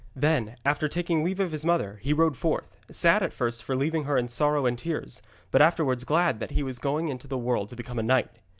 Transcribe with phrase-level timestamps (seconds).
[0.15, 4.05] Then, after taking leave of his mother, he rode forth, sad at first for leaving
[4.05, 7.37] her in sorrow and tears, but afterwards glad that now he was going into the
[7.37, 8.31] world to become a knight.